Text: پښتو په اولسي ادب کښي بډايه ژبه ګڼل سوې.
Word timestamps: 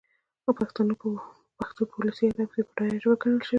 پښتو 1.59 1.81
په 1.89 1.93
اولسي 1.97 2.23
ادب 2.29 2.49
کښي 2.51 2.61
بډايه 2.67 2.97
ژبه 3.03 3.15
ګڼل 3.21 3.39
سوې. 3.47 3.49